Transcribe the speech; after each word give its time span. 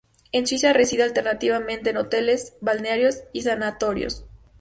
En 0.31 0.47
Suiza 0.47 0.73
reside 0.73 1.03
alternativamente 1.03 1.91
en 1.91 1.97
hoteles, 1.97 2.55
balnearios 2.59 3.19
y 3.33 3.43
sanatorios. 3.43 4.25